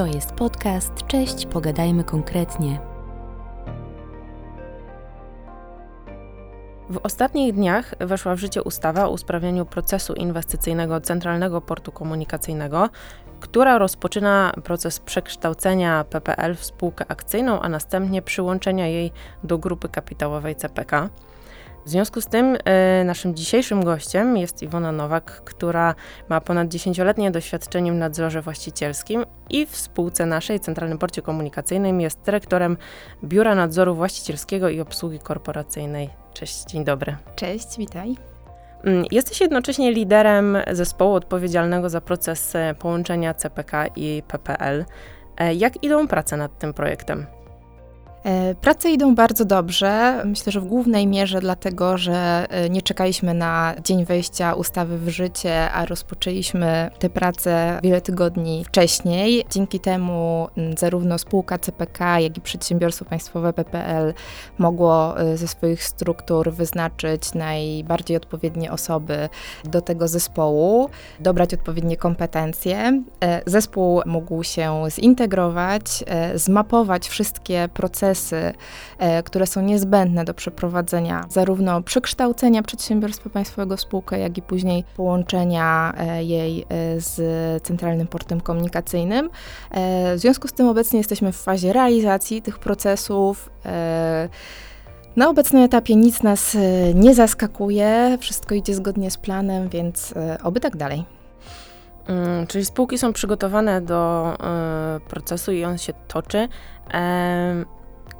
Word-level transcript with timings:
To 0.00 0.06
jest 0.06 0.32
podcast 0.32 0.92
Cześć, 1.06 1.46
pogadajmy 1.46 2.04
konkretnie. 2.04 2.80
W 6.90 7.00
ostatnich 7.02 7.54
dniach 7.54 7.94
weszła 7.98 8.34
w 8.34 8.38
życie 8.38 8.62
ustawa 8.62 9.04
o 9.04 9.10
usprawnieniu 9.10 9.66
procesu 9.66 10.14
inwestycyjnego 10.14 11.00
Centralnego 11.00 11.60
Portu 11.60 11.92
Komunikacyjnego, 11.92 12.88
która 13.40 13.78
rozpoczyna 13.78 14.52
proces 14.64 15.00
przekształcenia 15.00 16.04
PPL 16.04 16.56
w 16.56 16.64
spółkę 16.64 17.04
akcyjną, 17.08 17.60
a 17.60 17.68
następnie 17.68 18.22
przyłączenia 18.22 18.86
jej 18.86 19.12
do 19.44 19.58
grupy 19.58 19.88
kapitałowej 19.88 20.56
CPK. 20.56 21.08
W 21.86 21.88
związku 21.88 22.20
z 22.20 22.26
tym 22.26 22.56
y, 23.00 23.04
naszym 23.04 23.34
dzisiejszym 23.34 23.84
gościem 23.84 24.36
jest 24.36 24.62
Iwona 24.62 24.92
Nowak, 24.92 25.42
która 25.44 25.94
ma 26.28 26.40
ponad 26.40 26.68
10-letnie 26.68 27.30
doświadczenie 27.30 27.92
w 27.92 27.94
nadzorze 27.94 28.42
właścicielskim 28.42 29.24
i 29.50 29.66
w 29.66 29.76
spółce 29.76 30.26
naszej 30.26 30.60
Centralnym 30.60 30.98
Porcie 30.98 31.22
Komunikacyjnym 31.22 32.00
jest 32.00 32.20
dyrektorem 32.22 32.76
Biura 33.24 33.54
Nadzoru 33.54 33.94
Właścicielskiego 33.94 34.68
i 34.68 34.80
Obsługi 34.80 35.18
Korporacyjnej. 35.18 36.10
Cześć, 36.34 36.64
dzień 36.64 36.84
dobry. 36.84 37.16
Cześć, 37.36 37.78
witaj. 37.78 38.16
Mm, 38.84 39.04
jesteś 39.10 39.40
jednocześnie 39.40 39.92
liderem 39.92 40.58
zespołu 40.72 41.14
odpowiedzialnego 41.14 41.90
za 41.90 42.00
proces 42.00 42.52
połączenia 42.78 43.34
CPK 43.34 43.86
i 43.86 44.22
PPL. 44.28 44.84
E, 45.36 45.54
jak 45.54 45.84
idą 45.84 46.08
prace 46.08 46.36
nad 46.36 46.58
tym 46.58 46.74
projektem? 46.74 47.26
E, 48.24 48.54
prace 48.54 48.90
idą 48.90 49.14
bardzo 49.14 49.44
dobrze. 49.44 50.22
Myślę, 50.24 50.52
że 50.52 50.60
w 50.60 50.64
głównej 50.64 51.06
mierze 51.06 51.40
dlatego, 51.40 51.98
że 51.98 52.46
e, 52.50 52.70
nie 52.70 52.82
czekaliśmy 52.82 53.34
na 53.34 53.74
dzień 53.84 54.04
wejścia 54.04 54.54
ustawy 54.54 54.98
w 54.98 55.08
życie, 55.08 55.70
a 55.70 55.86
rozpoczęliśmy 55.86 56.90
te 56.98 57.10
prace 57.10 57.80
wiele 57.82 58.00
tygodni 58.00 58.64
wcześniej. 58.64 59.44
Dzięki 59.50 59.80
temu 59.80 60.48
zarówno 60.78 61.18
spółka 61.18 61.58
CPK, 61.58 62.20
jak 62.20 62.38
i 62.38 62.40
przedsiębiorstwo 62.40 63.04
państwowe 63.04 63.52
PPL 63.52 64.14
mogło 64.58 65.20
e, 65.20 65.36
ze 65.36 65.48
swoich 65.48 65.84
struktur 65.84 66.52
wyznaczyć 66.52 67.34
najbardziej 67.34 68.16
odpowiednie 68.16 68.72
osoby 68.72 69.28
do 69.64 69.80
tego 69.80 70.08
zespołu, 70.08 70.90
dobrać 71.20 71.54
odpowiednie 71.54 71.96
kompetencje. 71.96 73.02
Zespół 73.46 74.00
mógł 74.06 74.42
się 74.42 74.82
zintegrować, 74.90 76.04
zmapować 76.34 77.08
wszystkie 77.08 77.68
procesy, 77.74 78.09
procesy, 78.10 78.52
e, 78.98 79.22
które 79.22 79.46
są 79.46 79.62
niezbędne 79.62 80.24
do 80.24 80.34
przeprowadzenia 80.34 81.26
zarówno 81.28 81.82
przekształcenia 81.82 82.62
przedsiębiorstwa 82.62 83.30
państwowego 83.30 83.76
w 83.76 83.80
spółkę, 83.80 84.18
jak 84.18 84.38
i 84.38 84.42
później 84.42 84.84
połączenia 84.96 85.94
e, 85.96 86.24
jej 86.24 86.62
e, 86.62 86.64
z 87.00 87.62
Centralnym 87.62 88.06
Portem 88.06 88.40
Komunikacyjnym. 88.40 89.30
W 90.14 90.16
związku 90.16 90.48
z 90.48 90.52
tym 90.52 90.68
obecnie 90.68 90.98
jesteśmy 90.98 91.32
w 91.32 91.36
fazie 91.36 91.72
realizacji 91.72 92.42
tych 92.42 92.58
procesów. 92.58 93.50
Na 95.16 95.28
obecnym 95.28 95.62
etapie 95.62 95.96
nic 95.96 96.22
nas 96.22 96.56
nie 96.94 97.14
zaskakuje, 97.14 98.18
wszystko 98.20 98.54
idzie 98.54 98.74
zgodnie 98.74 99.10
z 99.10 99.16
planem, 99.16 99.68
więc 99.68 100.14
oby 100.42 100.60
tak 100.60 100.76
dalej. 100.76 101.04
Mm, 102.10 102.46
czyli 102.46 102.64
spółki 102.64 102.98
są 102.98 103.12
przygotowane 103.12 103.80
do 103.80 104.32
y, 104.96 105.00
procesu 105.00 105.52
i 105.52 105.64
on 105.64 105.78
się 105.78 105.92
toczy. 106.08 106.48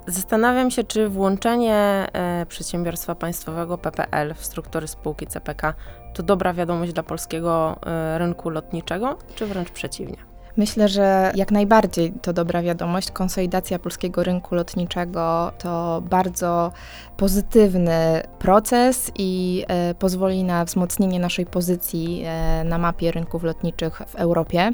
Zastanawiam 0.06 0.70
się, 0.70 0.84
czy 0.84 1.08
włączenie 1.08 2.06
e, 2.12 2.46
przedsiębiorstwa 2.48 3.14
państwowego 3.14 3.78
PPL 3.78 4.34
w 4.34 4.44
struktury 4.44 4.88
spółki 4.88 5.26
CPK 5.26 5.74
to 6.14 6.22
dobra 6.22 6.52
wiadomość 6.52 6.92
dla 6.92 7.02
polskiego 7.02 7.76
e, 7.86 8.18
rynku 8.18 8.50
lotniczego, 8.50 9.18
czy 9.34 9.46
wręcz 9.46 9.70
przeciwnie? 9.70 10.29
Myślę, 10.56 10.88
że 10.88 11.32
jak 11.34 11.52
najbardziej 11.52 12.12
to 12.22 12.32
dobra 12.32 12.62
wiadomość. 12.62 13.10
Konsolidacja 13.10 13.78
polskiego 13.78 14.22
rynku 14.22 14.54
lotniczego 14.54 15.52
to 15.58 16.02
bardzo 16.10 16.72
pozytywny 17.16 18.22
proces 18.38 19.10
i 19.19 19.64
e, 19.69 19.94
pozwoli 19.94 20.44
na 20.44 20.64
wzmocnienie 20.64 21.20
naszej 21.20 21.47
pozycji 21.47 22.22
e, 22.26 22.64
na 22.64 22.78
mapie 22.78 23.12
rynków 23.12 23.42
lotniczych 23.42 24.02
w 24.06 24.14
Europie. 24.14 24.72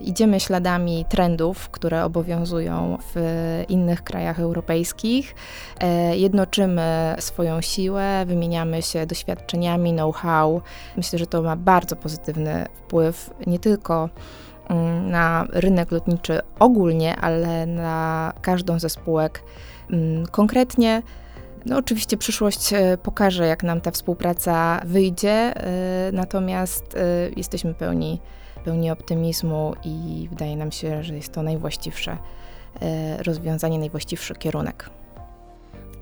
Idziemy 0.00 0.40
śladami 0.40 1.04
trendów, 1.08 1.68
które 1.68 2.04
obowiązują 2.04 2.98
w 3.14 3.64
innych 3.68 4.04
krajach 4.04 4.40
europejskich. 4.40 5.34
E, 5.80 6.16
jednoczymy 6.16 7.16
swoją 7.18 7.60
siłę, 7.60 8.24
wymieniamy 8.26 8.82
się 8.82 9.06
doświadczeniami, 9.06 9.92
know-how. 9.92 10.60
Myślę, 10.96 11.18
że 11.18 11.26
to 11.26 11.42
ma 11.42 11.56
bardzo 11.56 11.96
pozytywny 11.96 12.66
wpływ 12.74 13.30
nie 13.46 13.58
tylko 13.58 14.08
na 15.02 15.46
rynek 15.52 15.90
lotniczy 15.90 16.40
ogólnie, 16.58 17.16
ale 17.16 17.66
na 17.66 18.32
każdą 18.42 18.78
ze 18.78 18.90
spółek 18.90 19.42
mm, 19.90 20.26
konkretnie. 20.26 21.02
No, 21.66 21.76
oczywiście 21.76 22.16
przyszłość 22.16 22.72
e, 22.72 22.98
pokaże, 23.02 23.46
jak 23.46 23.62
nam 23.62 23.80
ta 23.80 23.90
współpraca 23.90 24.80
wyjdzie, 24.84 25.30
e, 25.30 26.12
natomiast 26.12 26.96
e, 26.96 27.30
jesteśmy 27.36 27.74
pełni, 27.74 28.20
pełni 28.64 28.90
optymizmu 28.90 29.74
i 29.84 30.28
wydaje 30.30 30.56
nam 30.56 30.72
się, 30.72 31.02
że 31.02 31.16
jest 31.16 31.32
to 31.32 31.42
najwłaściwsze 31.42 32.16
rozwiązanie, 33.26 33.78
najwłaściwszy 33.78 34.34
kierunek. 34.34 34.90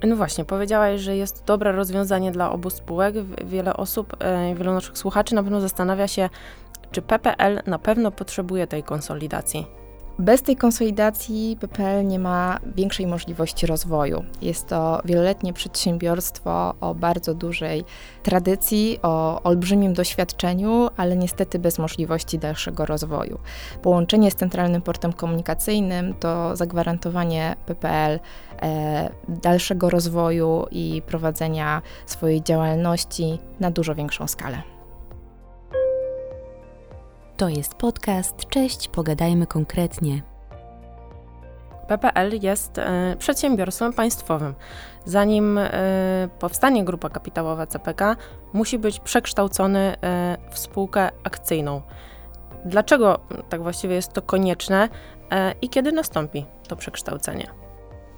No 0.03 0.17
właśnie, 0.17 0.45
powiedziałaś, 0.45 1.01
że 1.01 1.17
jest 1.17 1.45
dobre 1.45 1.73
rozwiązanie 1.73 2.33
dla 2.33 2.53
obu 2.53 2.71
spółek. 2.71 3.15
Wiele 3.45 3.77
osób, 3.77 4.17
wielu 4.55 4.73
naszych 4.73 4.99
słuchaczy 4.99 5.35
na 5.35 5.43
pewno 5.43 5.61
zastanawia 5.61 6.09
się, 6.09 6.29
czy 6.93 7.03
PPL 7.03 7.63
na 7.67 7.79
pewno 7.79 8.11
potrzebuje 8.11 8.67
tej 8.67 8.83
konsolidacji? 8.83 9.79
Bez 10.21 10.43
tej 10.43 10.57
konsolidacji 10.57 11.57
PPL 11.61 12.07
nie 12.07 12.19
ma 12.19 12.59
większej 12.77 13.07
możliwości 13.07 13.67
rozwoju. 13.67 14.25
Jest 14.43 14.67
to 14.67 15.01
wieloletnie 15.05 15.53
przedsiębiorstwo 15.53 16.75
o 16.81 16.95
bardzo 16.95 17.35
dużej 17.35 17.85
tradycji, 18.23 18.99
o 19.03 19.43
olbrzymim 19.43 19.95
doświadczeniu, 19.95 20.89
ale 20.97 21.17
niestety 21.17 21.59
bez 21.59 21.79
możliwości 21.79 22.39
dalszego 22.39 22.87
rozwoju. 22.87 23.39
Połączenie 23.83 24.31
z 24.31 24.35
Centralnym 24.35 24.83
Portem 24.83 25.13
Komunikacyjnym 25.13 26.15
to 26.15 26.57
zagwarantowanie 26.57 27.57
PPL 27.67 28.21
e, 28.63 29.11
dalszego 29.29 29.91
rozwoju 29.91 30.67
i 30.71 31.03
prowadzenia 31.07 31.83
swojej 32.07 32.43
działalności 32.43 33.39
na 33.61 33.71
dużo 33.71 33.95
większą 33.95 34.27
skalę. 34.27 34.78
To 37.39 37.49
jest 37.49 37.75
podcast 37.75 38.49
Cześć, 38.49 38.89
pogadajmy 38.89 39.47
konkretnie. 39.47 40.23
PPL 41.89 42.39
jest 42.43 42.79
e, 42.79 43.17
przedsiębiorstwem 43.19 43.93
państwowym. 43.93 44.55
Zanim 45.05 45.59
e, 45.59 45.71
powstanie 46.39 46.85
grupa 46.85 47.11
kapitałowa 47.11 47.67
CPK, 47.67 48.17
musi 48.53 48.79
być 48.79 49.01
przekształcony 49.01 49.79
e, 50.03 50.37
w 50.51 50.59
spółkę 50.59 51.11
akcyjną. 51.25 51.83
Dlaczego 52.65 53.21
tak 53.49 53.63
właściwie 53.63 53.95
jest 53.95 54.13
to 54.13 54.23
konieczne 54.23 54.89
i 55.63 55.69
kiedy 55.69 55.93
nastąpi 55.93 56.47
to 56.69 56.77
przekształcenie? 56.77 57.68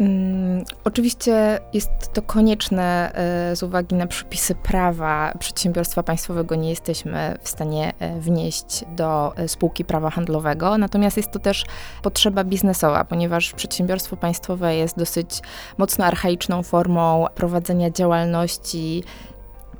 Mm, 0.00 0.64
oczywiście 0.84 1.60
jest 1.72 1.90
to 2.12 2.22
konieczne 2.22 3.12
e, 3.14 3.56
z 3.56 3.62
uwagi 3.62 3.94
na 3.94 4.06
przepisy 4.06 4.54
prawa. 4.54 5.32
Przedsiębiorstwa 5.38 6.02
państwowego 6.02 6.54
nie 6.54 6.70
jesteśmy 6.70 7.38
w 7.42 7.48
stanie 7.48 7.92
e, 7.98 8.20
wnieść 8.20 8.84
do 8.96 9.36
e, 9.36 9.48
spółki 9.48 9.84
prawa 9.84 10.10
handlowego, 10.10 10.78
natomiast 10.78 11.16
jest 11.16 11.30
to 11.30 11.38
też 11.38 11.64
potrzeba 12.02 12.44
biznesowa, 12.44 13.04
ponieważ 13.04 13.52
przedsiębiorstwo 13.52 14.16
państwowe 14.16 14.76
jest 14.76 14.98
dosyć 14.98 15.40
mocno 15.78 16.04
archaiczną 16.04 16.62
formą 16.62 17.26
prowadzenia 17.34 17.90
działalności 17.90 19.04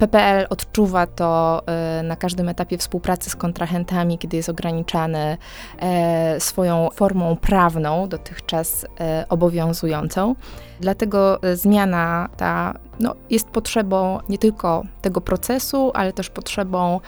PPL 0.00 0.46
odczuwa 0.50 1.06
to 1.06 1.62
e, 1.66 2.02
na 2.02 2.16
każdym 2.16 2.48
etapie 2.48 2.78
współpracy 2.78 3.30
z 3.30 3.36
kontrahentami, 3.36 4.18
kiedy 4.18 4.36
jest 4.36 4.48
ograniczany 4.48 5.38
e, 5.78 6.40
swoją 6.40 6.88
formą 6.94 7.36
prawną, 7.36 8.08
dotychczas 8.08 8.86
e, 9.00 9.24
obowiązującą. 9.28 10.34
Dlatego 10.80 11.40
zmiana 11.54 12.28
ta 12.36 12.74
no, 13.00 13.14
jest 13.30 13.48
potrzebą 13.48 14.18
nie 14.28 14.38
tylko 14.38 14.82
tego 15.02 15.20
procesu, 15.20 15.90
ale 15.94 16.12
też 16.12 16.30
potrzebą 16.30 17.00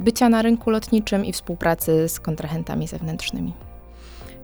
bycia 0.00 0.28
na 0.28 0.42
rynku 0.42 0.70
lotniczym 0.70 1.24
i 1.24 1.32
współpracy 1.32 2.08
z 2.08 2.20
kontrahentami 2.20 2.86
zewnętrznymi. 2.86 3.67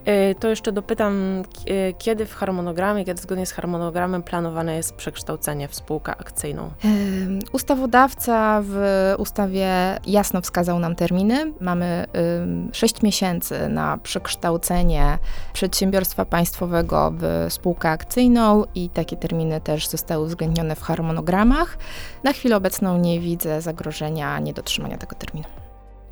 E, 0.04 0.34
to 0.34 0.48
jeszcze 0.48 0.72
dopytam, 0.72 1.42
e, 1.66 1.92
kiedy 1.92 2.26
w 2.26 2.34
harmonogramie, 2.34 3.04
kiedy 3.04 3.22
zgodnie 3.22 3.46
z 3.46 3.52
harmonogramem 3.52 4.22
planowane 4.22 4.76
jest 4.76 4.94
przekształcenie 4.94 5.68
w 5.68 5.74
spółkę 5.74 6.16
akcyjną? 6.16 6.70
Ustawodawca 7.52 8.62
w 8.64 9.14
ustawie 9.18 9.68
jasno 10.06 10.40
wskazał 10.40 10.78
nam 10.78 10.94
terminy. 10.94 11.52
Mamy 11.60 12.06
6 12.72 13.02
miesięcy 13.02 13.68
na 13.68 13.98
przekształcenie 13.98 15.18
przedsiębiorstwa 15.52 16.24
państwowego 16.24 17.12
w 17.18 17.46
spółkę 17.52 17.90
akcyjną 17.90 18.64
i 18.74 18.88
takie 18.88 19.16
terminy 19.16 19.60
też 19.60 19.88
zostały 19.88 20.24
uwzględnione 20.24 20.76
w 20.76 20.82
harmonogramach. 20.82 21.78
Na 22.22 22.32
chwilę 22.32 22.56
obecną 22.56 22.98
nie 22.98 23.20
widzę 23.20 23.60
zagrożenia 23.60 24.38
niedotrzymania 24.38 24.98
tego 24.98 25.16
terminu. 25.16 25.63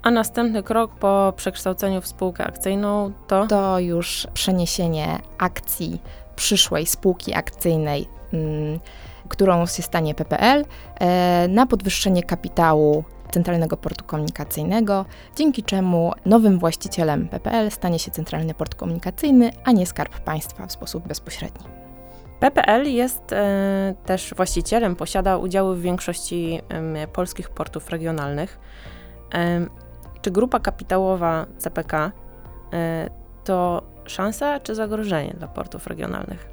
A 0.02 0.10
następny 0.10 0.62
krok 0.62 0.94
po 0.94 1.32
przekształceniu 1.36 2.00
w 2.00 2.06
spółkę 2.06 2.44
akcyjną 2.44 3.12
to? 3.26 3.46
To 3.46 3.78
już 3.78 4.26
przeniesienie 4.34 5.18
akcji 5.38 6.02
przyszłej 6.36 6.86
spółki 6.86 7.34
akcyjnej, 7.34 8.08
mm, 8.32 8.80
którą 9.28 9.66
się 9.66 9.82
stanie 9.82 10.14
PPL, 10.14 10.64
e, 11.00 11.48
na 11.48 11.66
podwyższenie 11.66 12.22
kapitału 12.22 13.04
Centralnego 13.30 13.76
Portu 13.76 14.04
Komunikacyjnego, 14.04 15.04
dzięki 15.36 15.62
czemu 15.62 16.12
nowym 16.26 16.58
właścicielem 16.58 17.28
PPL 17.28 17.70
stanie 17.70 17.98
się 17.98 18.10
Centralny 18.10 18.54
Port 18.54 18.74
Komunikacyjny, 18.74 19.50
a 19.64 19.72
nie 19.72 19.86
Skarb 19.86 20.20
Państwa 20.20 20.66
w 20.66 20.72
sposób 20.72 21.08
bezpośredni. 21.08 21.66
PPL 22.40 22.92
jest 22.92 23.32
e, 23.32 23.94
też 24.06 24.34
właścicielem, 24.36 24.96
posiada 24.96 25.36
udziały 25.36 25.76
w 25.76 25.80
większości 25.80 26.60
e, 26.68 27.06
polskich 27.06 27.50
portów 27.50 27.90
regionalnych. 27.90 28.58
Czy 30.22 30.30
grupa 30.30 30.60
kapitałowa 30.60 31.46
CPK 31.58 32.12
e, 32.72 33.10
to 33.44 33.82
szansa 34.06 34.60
czy 34.60 34.74
zagrożenie 34.74 35.34
dla 35.38 35.48
portów 35.48 35.86
regionalnych? 35.86 36.52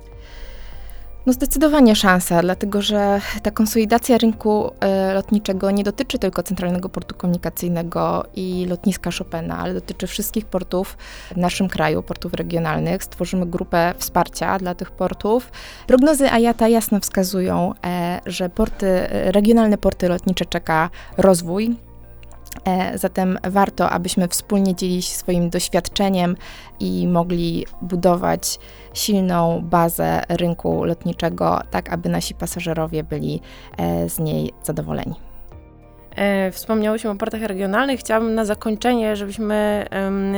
No 1.26 1.34
zdecydowanie 1.34 1.96
szansa, 1.96 2.42
dlatego 2.42 2.82
że 2.82 3.22
ta 3.44 3.52
konsolidacja 3.52 4.18
rynku 4.18 4.72
e, 4.80 5.14
lotniczego 5.14 5.72
nie 5.72 5.84
dotyczy 5.84 6.20
tylko 6.20 6.44
Centralnego 6.44 6.90
Portu 6.90 7.16
Komunikacyjnego 7.16 8.26
i 8.36 8.66
lotniska 8.70 9.10
Chopina, 9.18 9.58
ale 9.58 9.74
dotyczy 9.74 10.08
wszystkich 10.08 10.46
portów 10.46 10.98
w 11.32 11.38
naszym 11.38 11.70
kraju, 11.70 12.04
portów 12.04 12.34
regionalnych. 12.34 13.04
Stworzymy 13.04 13.46
grupę 13.46 13.94
wsparcia 13.98 14.60
dla 14.60 14.76
tych 14.76 14.92
portów. 14.92 15.52
Prognozy 15.88 16.26
IATA 16.26 16.68
jasno 16.68 17.00
wskazują, 17.00 17.74
e, 17.86 18.22
że 18.26 18.50
porty, 18.50 19.08
regionalne 19.10 19.78
porty 19.78 20.10
lotnicze 20.10 20.46
czeka 20.46 20.90
rozwój, 21.18 21.76
zatem 22.96 23.38
warto, 23.44 23.90
abyśmy 23.90 24.28
wspólnie 24.28 24.76
dzielili 24.76 25.02
się 25.02 25.16
swoim 25.16 25.50
doświadczeniem 25.50 26.36
i 26.80 27.08
mogli 27.08 27.66
budować 27.82 28.60
silną 28.94 29.62
bazę 29.64 30.22
rynku 30.30 30.84
lotniczego, 30.84 31.62
tak 31.72 31.94
aby 31.94 32.10
nasi 32.10 32.36
pasażerowie 32.36 33.04
byli 33.04 33.42
e, 33.78 34.10
z 34.10 34.20
niej 34.20 34.54
zadowoleni. 34.64 35.16
E, 36.16 36.52
wspomniałyśmy 36.52 37.10
o 37.10 37.16
portach 37.16 37.42
regionalnych. 37.42 38.00
Chciałabym 38.00 38.36
na 38.36 38.46
zakończenie, 38.46 39.16
żebyśmy 39.16 39.86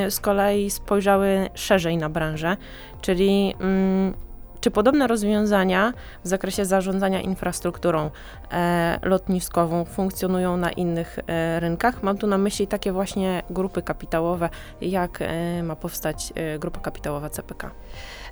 z 0.10 0.20
kolei 0.20 0.70
spojrzały 0.70 1.50
szerzej 1.54 1.98
na 1.98 2.10
branżę, 2.10 2.58
czyli 3.02 3.54
mm, 3.60 4.14
czy 4.62 4.72
podobne 4.72 5.08
rozwiązania 5.08 5.94
w 6.24 6.28
zakresie 6.28 6.66
zarządzania 6.66 7.22
infrastrukturą 7.22 8.12
e, 8.52 9.00
lotniskową 9.04 9.86
funkcjonują 9.86 10.58
na 10.58 10.72
innych 10.72 11.20
e, 11.28 11.60
rynkach? 11.60 12.04
Mam 12.04 12.18
tu 12.18 12.28
na 12.28 12.38
myśli 12.38 12.68
takie 12.68 12.92
właśnie 12.92 13.44
grupy 13.50 13.82
kapitałowe, 13.82 14.50
jak 14.82 15.22
e, 15.22 15.64
ma 15.64 15.76
powstać 15.76 16.34
e, 16.36 16.60
grupa 16.60 16.80
kapitałowa 16.80 17.30
CPK. 17.30 17.72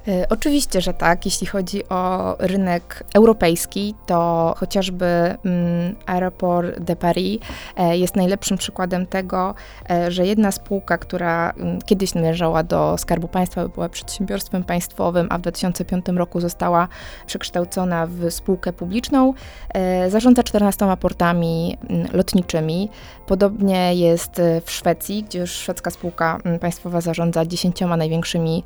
E, 0.07 0.30
oczywiście, 0.30 0.81
że 0.81 0.94
tak. 0.94 1.25
Jeśli 1.25 1.48
chodzi 1.48 1.90
o 1.90 2.36
rynek 2.40 3.04
europejski, 3.16 3.96
to 4.06 4.54
chociażby 4.57 5.06
mm, 5.06 5.96
Aéroport 6.06 6.80
de 6.80 6.96
Paris 6.96 7.40
e, 7.78 7.98
jest 7.98 8.16
najlepszym 8.16 8.57
przykładem 8.57 9.06
tego, 9.06 9.56
e, 9.90 10.12
że 10.12 10.25
jedna 10.25 10.51
spółka, 10.51 10.98
która 10.98 11.51
mm, 11.51 11.81
kiedyś 11.81 12.13
należała 12.13 12.63
do 12.63 12.98
Skarbu 12.98 13.28
Państwa, 13.28 13.68
była 13.68 13.90
przedsiębiorstwem 13.90 14.63
państwowym, 14.63 15.28
a 15.30 15.38
w 15.38 15.42
2005 15.42 16.06
roku 16.07 16.40
została 16.40 16.88
przekształcona 17.25 18.07
w 18.07 18.31
spółkę 18.31 18.74
publiczną, 18.74 19.34
zarządza 20.07 20.44
14 20.44 20.86
portami 21.00 21.78
mm, 21.90 22.07
lotniczymi. 22.13 22.90
Podobnie 23.28 23.95
jest 23.95 24.42
w 24.66 24.72
Szwecji, 24.72 25.24
gdzie 25.24 25.40
już 25.40 25.52
szwedzka 25.52 25.92
spółka 25.92 26.38
państwowa 26.62 27.02
zarządza 27.02 27.45
10 27.45 27.81
największymi 27.81 28.63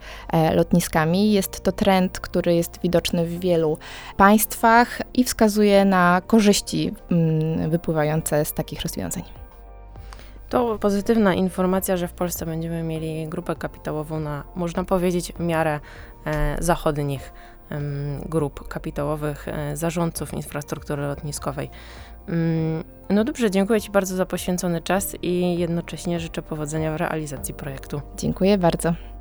lotniskami. 0.55 1.22
Jest 1.31 1.63
to 1.63 1.71
trend, 1.71 2.19
który 2.19 2.55
jest 2.55 2.79
widoczny 2.83 3.25
w 3.25 3.39
wielu 3.39 3.77
państwach 4.17 5.01
i 5.13 5.23
wskazuje 5.23 5.85
na 5.85 6.21
korzyści 6.27 6.93
mm, 7.11 7.69
wypływające 7.69 8.45
z 8.45 8.53
takich 8.53 8.81
rozwiązań. 8.81 9.23
To 10.49 10.79
pozytywna 10.79 11.33
informacja, 11.33 11.97
że 11.97 12.07
w 12.07 12.13
Polsce 12.13 12.45
będziemy 12.45 12.83
mieli 12.83 13.27
grupę 13.27 13.55
kapitałową 13.55 14.19
na, 14.19 14.43
można 14.55 14.83
powiedzieć, 14.83 15.33
miarę 15.39 15.79
e, 16.25 16.57
zachodnich 16.59 17.33
grup 18.29 18.67
kapitałowych 18.67 19.47
e, 19.47 19.77
zarządców 19.77 20.33
infrastruktury 20.33 21.01
lotniskowej. 21.01 21.69
Mm, 22.27 22.83
no 23.09 23.23
dobrze, 23.23 23.51
dziękuję 23.51 23.81
Ci 23.81 23.91
bardzo 23.91 24.15
za 24.15 24.25
poświęcony 24.25 24.81
czas 24.81 25.15
i 25.21 25.57
jednocześnie 25.57 26.19
życzę 26.19 26.41
powodzenia 26.41 26.93
w 26.93 26.95
realizacji 26.95 27.53
projektu. 27.53 28.01
Dziękuję 28.17 28.57
bardzo. 28.57 29.12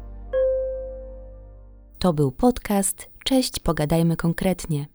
To 2.02 2.12
był 2.12 2.32
podcast. 2.32 3.08
Cześć, 3.24 3.60
pogadajmy 3.60 4.16
konkretnie. 4.16 4.91